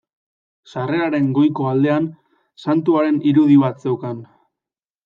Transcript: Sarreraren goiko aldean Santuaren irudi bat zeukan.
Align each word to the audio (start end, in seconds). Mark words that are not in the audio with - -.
Sarreraren 0.73 1.27
goiko 1.39 1.67
aldean 1.73 2.09
Santuaren 2.65 3.25
irudi 3.35 3.61
bat 3.67 3.89
zeukan. 3.89 4.27